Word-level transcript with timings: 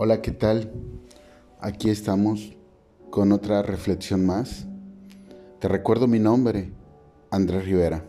Hola, 0.00 0.22
¿qué 0.22 0.30
tal? 0.30 0.70
Aquí 1.58 1.90
estamos 1.90 2.56
con 3.10 3.32
otra 3.32 3.62
reflexión 3.62 4.24
más. 4.24 4.64
Te 5.58 5.66
recuerdo 5.66 6.06
mi 6.06 6.20
nombre, 6.20 6.70
Andrés 7.32 7.64
Rivera. 7.64 8.04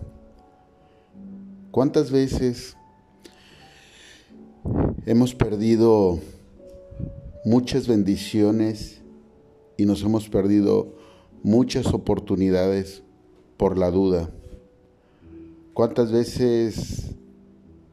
¿Cuántas 1.71 2.11
veces 2.11 2.77
hemos 5.07 5.33
perdido 5.33 6.19
muchas 7.43 7.87
bendiciones 7.87 9.01
y 9.75 9.87
nos 9.87 10.03
hemos 10.03 10.29
perdido 10.29 10.95
muchas 11.41 11.87
oportunidades 11.87 13.01
por 13.57 13.79
la 13.79 13.89
duda? 13.89 14.29
¿Cuántas 15.73 16.11
veces 16.11 17.15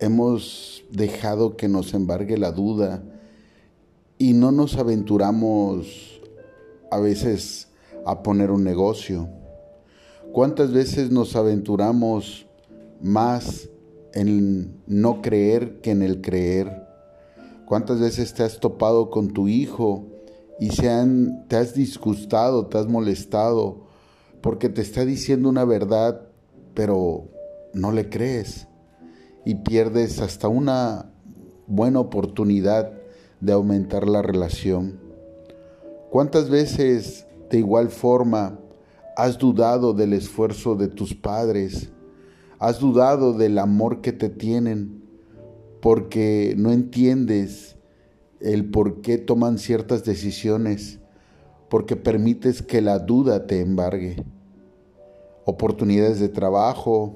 hemos 0.00 0.84
dejado 0.90 1.56
que 1.56 1.68
nos 1.68 1.94
embargue 1.94 2.36
la 2.36 2.52
duda 2.52 3.02
y 4.18 4.32
no 4.32 4.52
nos 4.52 4.76
aventuramos 4.76 6.20
a 6.90 6.98
veces 6.98 7.68
a 8.04 8.22
poner 8.22 8.50
un 8.50 8.64
negocio? 8.64 9.28
¿Cuántas 10.32 10.72
veces 10.72 11.10
nos 11.10 11.36
aventuramos 11.36 12.46
más 13.00 13.68
en 14.12 14.82
no 14.86 15.22
creer 15.22 15.80
que 15.80 15.90
en 15.90 16.02
el 16.02 16.20
creer? 16.20 16.86
¿Cuántas 17.66 18.00
veces 18.00 18.34
te 18.34 18.42
has 18.42 18.60
topado 18.60 19.10
con 19.10 19.28
tu 19.28 19.48
hijo 19.48 20.06
y 20.60 20.70
se 20.70 20.88
han, 20.88 21.46
te 21.48 21.56
has 21.56 21.74
disgustado, 21.74 22.66
te 22.66 22.78
has 22.78 22.86
molestado 22.86 23.86
porque 24.40 24.68
te 24.68 24.82
está 24.82 25.04
diciendo 25.04 25.48
una 25.48 25.64
verdad, 25.64 26.28
pero 26.74 27.28
no 27.72 27.92
le 27.92 28.08
crees 28.08 28.68
y 29.44 29.56
pierdes 29.56 30.20
hasta 30.20 30.48
una 30.48 31.10
buena 31.66 32.00
oportunidad 32.00 32.92
de 33.46 33.52
aumentar 33.52 34.08
la 34.08 34.22
relación. 34.22 34.98
¿Cuántas 36.10 36.50
veces 36.50 37.28
de 37.48 37.58
igual 37.58 37.90
forma 37.90 38.58
has 39.16 39.38
dudado 39.38 39.94
del 39.94 40.14
esfuerzo 40.14 40.74
de 40.74 40.88
tus 40.88 41.14
padres? 41.14 41.92
¿Has 42.58 42.80
dudado 42.80 43.32
del 43.34 43.58
amor 43.58 44.00
que 44.00 44.12
te 44.12 44.28
tienen 44.28 45.00
porque 45.80 46.54
no 46.58 46.72
entiendes 46.72 47.76
el 48.40 48.68
por 48.68 49.00
qué 49.00 49.16
toman 49.16 49.58
ciertas 49.58 50.04
decisiones? 50.04 50.98
Porque 51.70 51.94
permites 51.94 52.62
que 52.62 52.80
la 52.80 52.98
duda 52.98 53.46
te 53.46 53.60
embargue. 53.60 54.24
Oportunidades 55.44 56.18
de 56.18 56.28
trabajo, 56.28 57.14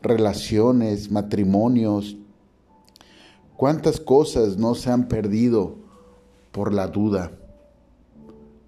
relaciones, 0.00 1.10
matrimonios. 1.10 2.16
¿Cuántas 3.58 3.98
cosas 3.98 4.56
no 4.56 4.76
se 4.76 4.88
han 4.88 5.08
perdido 5.08 5.74
por 6.52 6.72
la 6.72 6.86
duda? 6.86 7.32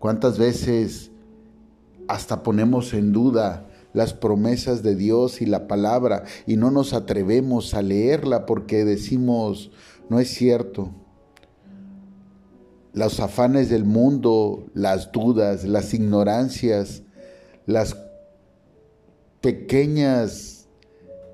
¿Cuántas 0.00 0.36
veces 0.36 1.12
hasta 2.08 2.42
ponemos 2.42 2.92
en 2.92 3.12
duda 3.12 3.68
las 3.92 4.14
promesas 4.14 4.82
de 4.82 4.96
Dios 4.96 5.42
y 5.42 5.46
la 5.46 5.68
palabra 5.68 6.24
y 6.44 6.56
no 6.56 6.72
nos 6.72 6.92
atrevemos 6.92 7.72
a 7.74 7.82
leerla 7.82 8.46
porque 8.46 8.84
decimos, 8.84 9.70
no 10.08 10.18
es 10.18 10.34
cierto? 10.34 10.90
Los 12.92 13.20
afanes 13.20 13.70
del 13.70 13.84
mundo, 13.84 14.66
las 14.74 15.12
dudas, 15.12 15.62
las 15.62 15.94
ignorancias, 15.94 17.04
las 17.64 17.96
pequeñas 19.40 20.59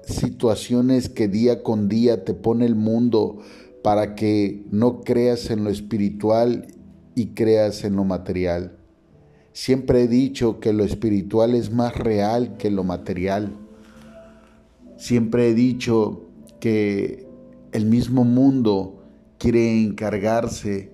situaciones 0.06 1.08
que 1.08 1.28
día 1.28 1.62
con 1.62 1.88
día 1.88 2.24
te 2.24 2.34
pone 2.34 2.64
el 2.64 2.74
mundo 2.74 3.38
para 3.82 4.14
que 4.14 4.64
no 4.70 5.00
creas 5.00 5.50
en 5.50 5.64
lo 5.64 5.70
espiritual 5.70 6.66
y 7.14 7.28
creas 7.28 7.84
en 7.84 7.96
lo 7.96 8.04
material. 8.04 8.76
Siempre 9.52 10.02
he 10.02 10.08
dicho 10.08 10.60
que 10.60 10.72
lo 10.72 10.84
espiritual 10.84 11.54
es 11.54 11.72
más 11.72 11.96
real 11.96 12.56
que 12.56 12.70
lo 12.70 12.84
material. 12.84 13.56
Siempre 14.96 15.48
he 15.48 15.54
dicho 15.54 16.24
que 16.60 17.26
el 17.72 17.86
mismo 17.86 18.24
mundo 18.24 19.02
quiere 19.38 19.82
encargarse 19.82 20.92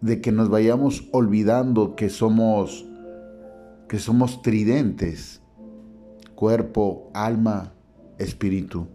de 0.00 0.20
que 0.20 0.32
nos 0.32 0.48
vayamos 0.50 1.08
olvidando 1.12 1.96
que 1.96 2.10
somos 2.10 2.86
que 3.88 3.98
somos 3.98 4.42
tridentes, 4.42 5.42
cuerpo, 6.34 7.10
alma 7.12 7.73
espíritu. 8.18 8.88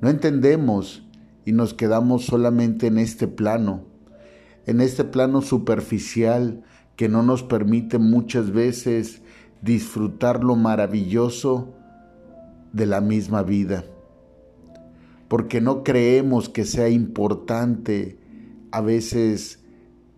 No 0.00 0.08
entendemos 0.10 1.02
y 1.44 1.52
nos 1.52 1.74
quedamos 1.74 2.24
solamente 2.24 2.86
en 2.86 2.98
este 2.98 3.26
plano, 3.26 3.84
en 4.66 4.80
este 4.80 5.04
plano 5.04 5.42
superficial 5.42 6.62
que 6.96 7.08
no 7.08 7.22
nos 7.22 7.42
permite 7.42 7.98
muchas 7.98 8.50
veces 8.50 9.22
disfrutar 9.62 10.44
lo 10.44 10.56
maravilloso 10.56 11.74
de 12.72 12.86
la 12.86 13.00
misma 13.00 13.42
vida. 13.42 13.84
Porque 15.28 15.60
no 15.60 15.82
creemos 15.82 16.48
que 16.48 16.64
sea 16.64 16.88
importante 16.88 18.18
a 18.70 18.80
veces 18.80 19.64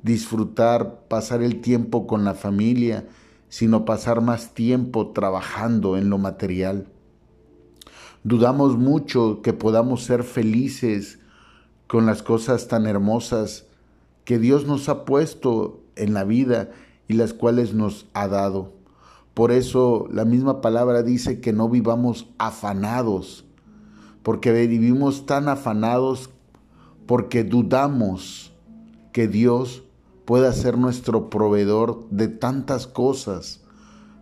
disfrutar, 0.02 1.06
pasar 1.08 1.42
el 1.42 1.60
tiempo 1.60 2.06
con 2.06 2.24
la 2.24 2.34
familia, 2.34 3.06
sino 3.48 3.84
pasar 3.84 4.20
más 4.20 4.54
tiempo 4.54 5.12
trabajando 5.12 5.96
en 5.96 6.10
lo 6.10 6.18
material. 6.18 6.88
Dudamos 8.26 8.76
mucho 8.76 9.40
que 9.40 9.52
podamos 9.52 10.02
ser 10.02 10.24
felices 10.24 11.20
con 11.86 12.06
las 12.06 12.24
cosas 12.24 12.66
tan 12.66 12.86
hermosas 12.86 13.66
que 14.24 14.40
Dios 14.40 14.66
nos 14.66 14.88
ha 14.88 15.04
puesto 15.04 15.84
en 15.94 16.12
la 16.12 16.24
vida 16.24 16.72
y 17.06 17.14
las 17.14 17.32
cuales 17.32 17.72
nos 17.72 18.06
ha 18.14 18.26
dado. 18.26 18.72
Por 19.32 19.52
eso 19.52 20.08
la 20.10 20.24
misma 20.24 20.60
palabra 20.60 21.04
dice 21.04 21.40
que 21.40 21.52
no 21.52 21.68
vivamos 21.68 22.26
afanados, 22.36 23.44
porque 24.24 24.50
vivimos 24.50 25.24
tan 25.26 25.48
afanados 25.48 26.30
porque 27.06 27.44
dudamos 27.44 28.52
que 29.12 29.28
Dios 29.28 29.84
pueda 30.24 30.52
ser 30.52 30.78
nuestro 30.78 31.30
proveedor 31.30 32.04
de 32.10 32.26
tantas 32.26 32.88
cosas, 32.88 33.60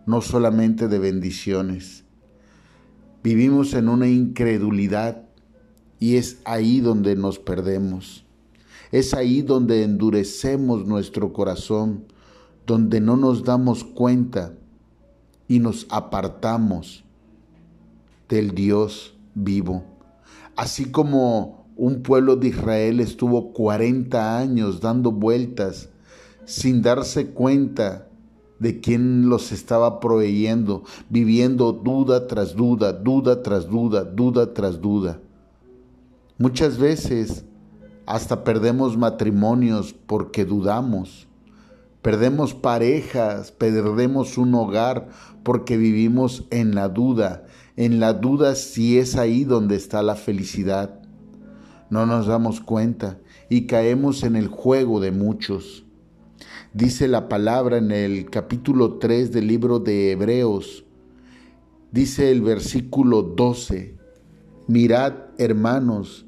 no 0.05 0.21
solamente 0.21 0.87
de 0.89 0.99
bendiciones. 0.99 2.04
Vivimos 3.25 3.73
en 3.73 3.89
una 3.89 4.07
incredulidad 4.07 5.23
y 5.99 6.17
es 6.17 6.37
ahí 6.45 6.79
donde 6.79 7.15
nos 7.15 7.39
perdemos. 7.39 8.23
Es 8.91 9.15
ahí 9.15 9.41
donde 9.41 9.81
endurecemos 9.81 10.85
nuestro 10.85 11.33
corazón, 11.33 12.05
donde 12.67 13.01
no 13.01 13.17
nos 13.17 13.43
damos 13.43 13.83
cuenta 13.83 14.53
y 15.47 15.57
nos 15.57 15.87
apartamos 15.89 17.03
del 18.29 18.53
Dios 18.53 19.15
vivo. 19.33 19.83
Así 20.55 20.91
como 20.91 21.65
un 21.75 22.03
pueblo 22.03 22.35
de 22.35 22.49
Israel 22.49 22.99
estuvo 22.99 23.53
40 23.53 24.37
años 24.37 24.81
dando 24.81 25.11
vueltas 25.11 25.89
sin 26.45 26.83
darse 26.83 27.31
cuenta 27.31 28.07
de 28.59 28.79
quién 28.79 29.29
los 29.29 29.51
estaba 29.51 29.99
proveyendo, 29.99 30.83
viviendo 31.09 31.73
duda 31.73 32.27
tras 32.27 32.55
duda, 32.55 32.93
duda 32.93 33.41
tras 33.43 33.69
duda, 33.69 34.03
duda 34.03 34.53
tras 34.53 34.81
duda. 34.81 35.19
Muchas 36.37 36.77
veces 36.77 37.45
hasta 38.05 38.43
perdemos 38.43 38.97
matrimonios 38.97 39.93
porque 39.93 40.45
dudamos. 40.45 41.27
Perdemos 42.01 42.53
parejas, 42.53 43.51
perdemos 43.51 44.37
un 44.37 44.53
hogar 44.53 45.09
porque 45.43 45.75
vivimos 45.75 46.45
en 46.51 46.75
la 46.75 46.87
duda, 46.87 47.45
en 47.77 47.99
la 47.99 48.13
duda 48.13 48.55
si 48.55 48.99
es 48.99 49.15
ahí 49.15 49.43
donde 49.43 49.75
está 49.75 50.03
la 50.03 50.15
felicidad. 50.15 50.99
No 51.89 52.05
nos 52.05 52.27
damos 52.27 52.61
cuenta 52.61 53.17
y 53.49 53.65
caemos 53.65 54.23
en 54.23 54.35
el 54.35 54.47
juego 54.47 54.99
de 54.99 55.11
muchos. 55.11 55.84
Dice 56.73 57.07
la 57.07 57.29
palabra 57.29 57.77
en 57.77 57.91
el 57.91 58.29
capítulo 58.29 58.97
3 58.97 59.31
del 59.31 59.47
libro 59.47 59.79
de 59.79 60.11
Hebreos, 60.11 60.85
dice 61.91 62.31
el 62.31 62.41
versículo 62.41 63.21
12, 63.21 63.95
mirad 64.67 65.13
hermanos, 65.37 66.25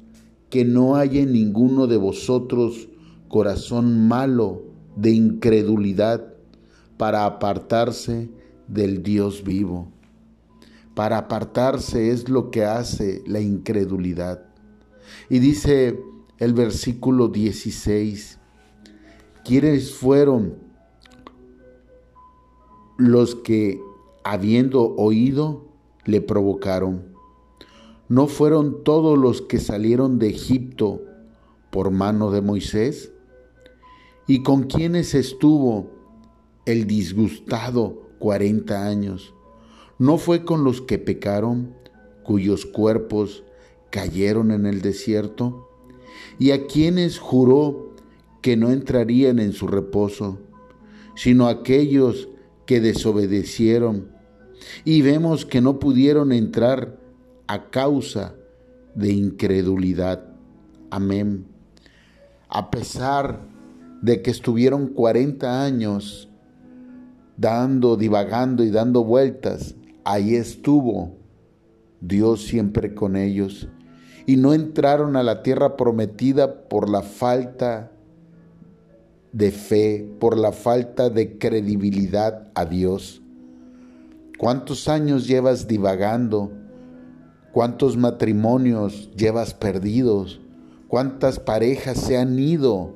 que 0.50 0.64
no 0.64 0.96
haya 0.96 1.20
en 1.20 1.32
ninguno 1.32 1.86
de 1.86 1.98
vosotros 1.98 2.88
corazón 3.28 4.08
malo 4.08 4.62
de 4.96 5.10
incredulidad 5.10 6.34
para 6.96 7.26
apartarse 7.26 8.30
del 8.66 9.02
Dios 9.02 9.44
vivo. 9.44 9.92
Para 10.94 11.18
apartarse 11.18 12.10
es 12.10 12.28
lo 12.28 12.50
que 12.50 12.64
hace 12.64 13.22
la 13.26 13.40
incredulidad. 13.40 14.42
Y 15.28 15.38
dice 15.38 16.00
el 16.38 16.54
versículo 16.54 17.28
16, 17.28 18.37
¿Quiénes 19.48 19.94
fueron 19.94 20.56
los 22.98 23.34
que, 23.34 23.80
habiendo 24.22 24.94
oído, 24.96 25.64
le 26.04 26.20
provocaron? 26.20 27.14
¿No 28.10 28.26
fueron 28.26 28.84
todos 28.84 29.16
los 29.16 29.40
que 29.40 29.58
salieron 29.58 30.18
de 30.18 30.28
Egipto 30.28 31.00
por 31.70 31.90
mano 31.90 32.30
de 32.30 32.42
Moisés? 32.42 33.10
¿Y 34.26 34.42
con 34.42 34.64
quiénes 34.64 35.14
estuvo 35.14 35.92
el 36.66 36.86
disgustado 36.86 38.02
cuarenta 38.18 38.86
años? 38.86 39.32
¿No 39.98 40.18
fue 40.18 40.44
con 40.44 40.62
los 40.62 40.82
que 40.82 40.98
pecaron, 40.98 41.74
cuyos 42.22 42.66
cuerpos 42.66 43.44
cayeron 43.88 44.50
en 44.50 44.66
el 44.66 44.82
desierto? 44.82 45.70
¿Y 46.38 46.50
a 46.50 46.66
quienes 46.66 47.18
juró 47.18 47.87
que 48.40 48.56
no 48.56 48.70
entrarían 48.70 49.38
en 49.38 49.52
su 49.52 49.66
reposo, 49.66 50.38
sino 51.14 51.48
aquellos 51.48 52.28
que 52.66 52.80
desobedecieron? 52.80 54.08
Y 54.84 55.02
vemos 55.02 55.44
que 55.46 55.60
no 55.60 55.78
pudieron 55.78 56.32
entrar 56.32 56.98
a 57.46 57.70
causa 57.70 58.34
de 58.94 59.12
incredulidad. 59.12 60.24
Amén. 60.90 61.46
A 62.48 62.70
pesar 62.70 63.40
de 64.02 64.22
que 64.22 64.30
estuvieron 64.30 64.88
40 64.88 65.64
años 65.64 66.28
dando, 67.36 67.96
divagando 67.96 68.64
y 68.64 68.70
dando 68.70 69.04
vueltas, 69.04 69.74
ahí 70.04 70.34
estuvo 70.34 71.16
Dios 72.00 72.44
siempre 72.44 72.94
con 72.94 73.16
ellos. 73.16 73.68
Y 74.26 74.36
no 74.36 74.52
entraron 74.52 75.16
a 75.16 75.22
la 75.22 75.42
tierra 75.42 75.76
prometida 75.76 76.68
por 76.68 76.88
la 76.88 77.02
falta 77.02 77.92
de 79.32 79.50
fe, 79.50 80.08
por 80.18 80.36
la 80.36 80.52
falta 80.52 81.10
de 81.10 81.38
credibilidad 81.38 82.50
a 82.54 82.64
Dios. 82.64 83.22
¿Cuántos 84.38 84.88
años 84.88 85.26
llevas 85.26 85.66
divagando? 85.66 86.52
¿Cuántos 87.52 87.96
matrimonios 87.96 89.10
llevas 89.16 89.54
perdidos? 89.54 90.40
¿Cuántas 90.86 91.40
parejas 91.40 91.98
se 91.98 92.16
han 92.16 92.38
ido? 92.38 92.94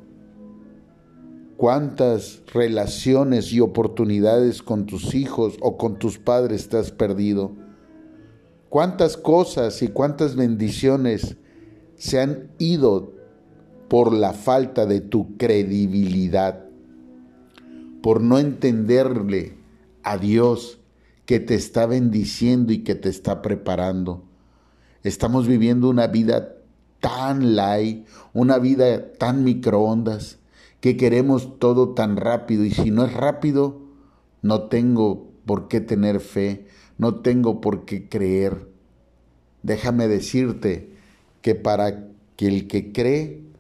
¿Cuántas 1.57 2.43
relaciones 2.53 3.53
y 3.53 3.61
oportunidades 3.61 4.63
con 4.63 4.87
tus 4.87 5.15
hijos 5.15 5.57
o 5.61 5.77
con 5.77 5.99
tus 5.99 6.19
padres 6.19 6.69
te 6.69 6.79
has 6.79 6.91
perdido? 6.91 7.53
¿Cuántas 8.69 9.17
cosas 9.17 9.83
y 9.83 9.89
cuántas 9.89 10.35
bendiciones 10.35 11.37
se 11.97 12.21
han 12.21 12.51
ido 12.59 13.12
por 13.93 14.15
la 14.15 14.33
falta 14.33 14.87
de 14.87 15.03
tu 15.03 15.37
credibilidad? 15.37 16.65
Por 18.01 18.23
no 18.23 18.39
entenderle 18.39 19.59
a 20.03 20.17
Dios 20.17 20.81
que 21.27 21.41
te 21.41 21.57
está 21.57 21.85
bendiciendo 21.85 22.73
y 22.73 22.85
que 22.85 22.95
te 22.95 23.11
está 23.11 23.43
preparando. 23.43 24.25
Estamos 25.03 25.47
viviendo 25.47 25.91
una 25.91 26.07
vida 26.07 26.55
tan 27.01 27.55
light, 27.55 28.09
una 28.33 28.59
vida 28.59 29.13
tan 29.13 29.45
microondas, 29.45 30.39
que 30.81 30.97
queremos 30.97 31.59
todo 31.59 31.91
tan 31.91 32.17
rápido 32.17 32.65
y 32.65 32.71
si 32.71 32.91
no 32.91 33.05
es 33.05 33.13
rápido, 33.13 33.83
no 34.41 34.69
tengo 34.69 35.31
por 35.45 35.69
qué 35.69 35.83
tener 35.83 36.21
fe, 36.21 36.67
no 36.97 37.17
tengo 37.17 37.61
por 37.61 37.85
qué 37.85 38.09
creer. 38.09 38.71
Déjame 39.63 40.09
decirte 40.09 40.95
que 41.43 41.55
para 41.55 42.09
que 42.37 42.49
el 42.49 42.69
que 42.69 42.91
cree, 42.91 43.52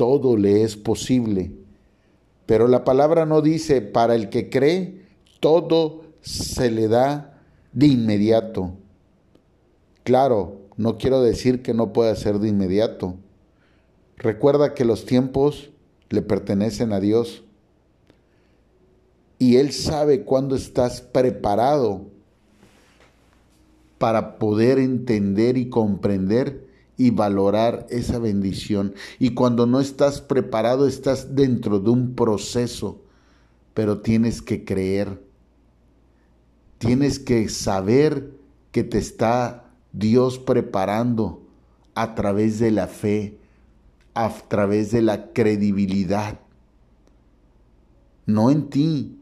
todo 0.00 0.38
le 0.38 0.62
es 0.62 0.78
posible. 0.78 1.52
Pero 2.46 2.68
la 2.68 2.84
palabra 2.84 3.26
no 3.26 3.42
dice, 3.42 3.82
para 3.82 4.14
el 4.14 4.30
que 4.30 4.48
cree, 4.48 5.04
todo 5.40 6.04
se 6.22 6.70
le 6.70 6.88
da 6.88 7.38
de 7.74 7.88
inmediato. 7.88 8.72
Claro, 10.02 10.62
no 10.78 10.96
quiero 10.96 11.20
decir 11.20 11.60
que 11.60 11.74
no 11.74 11.92
pueda 11.92 12.16
ser 12.16 12.38
de 12.38 12.48
inmediato. 12.48 13.16
Recuerda 14.16 14.72
que 14.72 14.86
los 14.86 15.04
tiempos 15.04 15.68
le 16.08 16.22
pertenecen 16.22 16.94
a 16.94 17.00
Dios. 17.00 17.42
Y 19.38 19.56
Él 19.56 19.70
sabe 19.70 20.24
cuándo 20.24 20.56
estás 20.56 21.02
preparado 21.02 22.06
para 23.98 24.38
poder 24.38 24.78
entender 24.78 25.58
y 25.58 25.68
comprender 25.68 26.69
y 27.00 27.10
valorar 27.10 27.86
esa 27.90 28.18
bendición. 28.18 28.94
Y 29.18 29.30
cuando 29.30 29.66
no 29.66 29.80
estás 29.80 30.20
preparado, 30.20 30.86
estás 30.86 31.34
dentro 31.34 31.80
de 31.80 31.90
un 31.90 32.14
proceso, 32.14 33.02
pero 33.74 34.00
tienes 34.00 34.42
que 34.42 34.64
creer 34.64 35.30
Tienes 36.80 37.18
que 37.18 37.46
saber 37.50 38.32
que 38.72 38.84
te 38.84 38.96
está 38.96 39.70
Dios 39.92 40.38
preparando 40.38 41.46
a 41.94 42.14
través 42.14 42.58
de 42.58 42.70
la 42.70 42.86
fe, 42.86 43.38
a 44.14 44.30
través 44.48 44.90
de 44.90 45.02
la 45.02 45.30
credibilidad. 45.34 46.40
No 48.24 48.50
en 48.50 48.70
ti, 48.70 49.18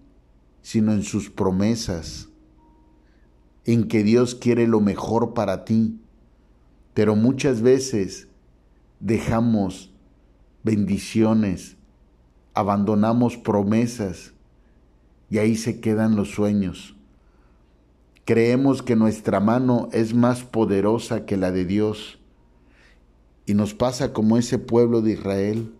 sino 0.62 0.92
en 0.92 1.02
sus 1.02 1.30
promesas, 1.30 2.28
en 3.64 3.88
que 3.88 4.04
Dios 4.04 4.36
quiere 4.36 4.68
lo 4.68 4.80
mejor 4.80 5.34
para 5.34 5.64
ti. 5.64 5.98
Pero 6.98 7.14
muchas 7.14 7.62
veces 7.62 8.26
dejamos 8.98 9.92
bendiciones, 10.64 11.76
abandonamos 12.54 13.36
promesas 13.36 14.32
y 15.30 15.38
ahí 15.38 15.54
se 15.54 15.78
quedan 15.78 16.16
los 16.16 16.32
sueños. 16.32 16.96
Creemos 18.24 18.82
que 18.82 18.96
nuestra 18.96 19.38
mano 19.38 19.88
es 19.92 20.12
más 20.12 20.42
poderosa 20.42 21.24
que 21.24 21.36
la 21.36 21.52
de 21.52 21.66
Dios. 21.66 22.18
Y 23.46 23.54
nos 23.54 23.74
pasa 23.74 24.12
como 24.12 24.36
ese 24.36 24.58
pueblo 24.58 25.00
de 25.00 25.12
Israel. 25.12 25.72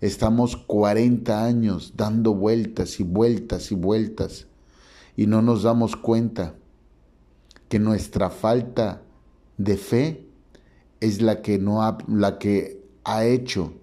Estamos 0.00 0.56
40 0.56 1.44
años 1.44 1.92
dando 1.94 2.32
vueltas 2.34 3.00
y 3.00 3.02
vueltas 3.02 3.70
y 3.70 3.74
vueltas 3.74 4.46
y 5.14 5.26
no 5.26 5.42
nos 5.42 5.64
damos 5.64 5.94
cuenta 5.94 6.54
que 7.68 7.78
nuestra 7.78 8.30
falta 8.30 9.02
de 9.58 9.76
fe 9.76 10.23
es 11.04 11.20
la 11.20 11.42
que, 11.42 11.58
no 11.58 11.82
ha, 11.82 11.98
la 12.08 12.38
que 12.38 12.82
ha 13.04 13.24
hecho 13.24 13.74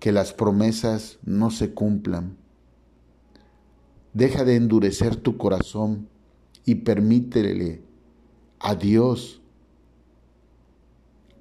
que 0.00 0.12
las 0.12 0.32
promesas 0.32 1.18
no 1.24 1.50
se 1.50 1.72
cumplan. 1.74 2.36
Deja 4.12 4.44
de 4.44 4.56
endurecer 4.56 5.16
tu 5.16 5.36
corazón 5.36 6.08
y 6.64 6.76
permítele 6.76 7.82
a 8.58 8.74
Dios 8.74 9.42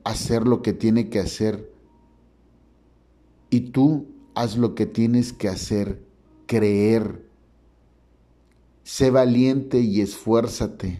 hacer 0.03 0.47
lo 0.47 0.61
que 0.61 0.73
tiene 0.73 1.09
que 1.09 1.19
hacer 1.19 1.71
y 3.49 3.61
tú 3.71 4.07
haz 4.35 4.57
lo 4.57 4.75
que 4.75 4.85
tienes 4.85 5.31
que 5.31 5.47
hacer, 5.47 6.03
creer. 6.45 7.25
Sé 8.83 9.11
valiente 9.11 9.79
y 9.79 10.01
esfuérzate, 10.01 10.99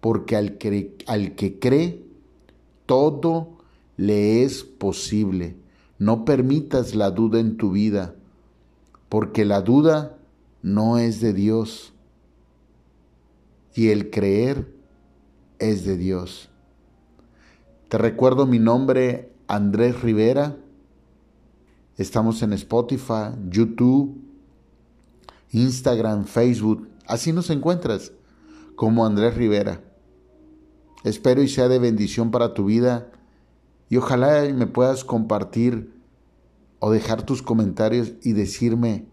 porque 0.00 0.36
al 0.36 0.58
al 1.06 1.34
que 1.36 1.58
cree, 1.58 2.07
todo 2.88 3.58
le 3.98 4.42
es 4.44 4.64
posible. 4.64 5.56
No 5.98 6.24
permitas 6.24 6.94
la 6.94 7.10
duda 7.10 7.38
en 7.38 7.58
tu 7.58 7.70
vida, 7.70 8.14
porque 9.10 9.44
la 9.44 9.60
duda 9.60 10.16
no 10.62 10.96
es 10.96 11.20
de 11.20 11.34
Dios 11.34 11.92
y 13.74 13.88
el 13.88 14.10
creer 14.10 14.72
es 15.58 15.84
de 15.84 15.98
Dios. 15.98 16.48
Te 17.88 17.98
recuerdo 17.98 18.46
mi 18.46 18.58
nombre, 18.58 19.32
Andrés 19.48 20.00
Rivera. 20.00 20.56
Estamos 21.98 22.42
en 22.42 22.54
Spotify, 22.54 23.34
YouTube, 23.50 24.18
Instagram, 25.50 26.24
Facebook. 26.24 26.88
Así 27.06 27.34
nos 27.34 27.50
encuentras 27.50 28.12
como 28.76 29.04
Andrés 29.04 29.34
Rivera. 29.36 29.82
Espero 31.04 31.42
y 31.42 31.48
sea 31.48 31.68
de 31.68 31.78
bendición 31.78 32.30
para 32.30 32.54
tu 32.54 32.66
vida 32.66 33.10
y 33.88 33.96
ojalá 33.96 34.42
me 34.52 34.66
puedas 34.66 35.04
compartir 35.04 35.92
o 36.80 36.90
dejar 36.90 37.22
tus 37.22 37.42
comentarios 37.42 38.12
y 38.22 38.32
decirme 38.32 39.06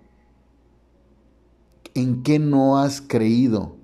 en 1.93 2.23
qué 2.23 2.39
no 2.39 2.77
has 2.77 3.01
creído 3.01 3.77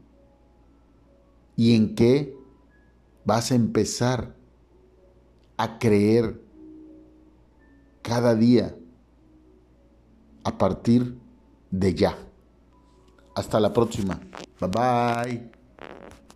y 1.56 1.76
en 1.76 1.96
qué 1.96 2.36
vas 3.24 3.52
a 3.52 3.56
empezar 3.56 4.36
a 5.58 5.80
creer 5.80 6.42
cada 8.02 8.36
día 8.36 8.76
a 10.44 10.58
partir 10.58 11.18
de 11.70 11.94
ya. 11.94 12.18
Hasta 13.36 13.60
la 13.60 13.72
próxima. 13.72 14.20
Bye 14.60 14.70
bye. 14.70 15.61